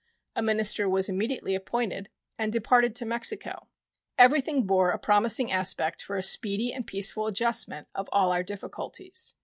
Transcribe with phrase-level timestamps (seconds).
[0.35, 3.67] A minister was immediately appointed, and departed to Mexico.
[4.17, 9.35] Everything bore a promising aspect for a speedy and peaceful adjustment of all our difficulties.